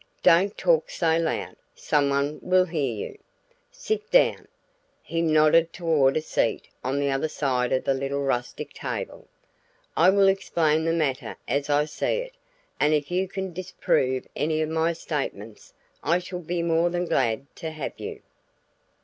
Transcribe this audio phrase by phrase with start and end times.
[0.23, 3.19] "Don't talk so loud; someone will hear you.
[3.71, 4.47] Sit down."
[5.03, 9.27] He nodded toward a seat on the other side of the little rustic table.
[9.95, 12.33] "I will explain the matter as I see it,
[12.79, 15.71] and if you can disprove any of my statements
[16.01, 18.23] I shall be more than glad to have you."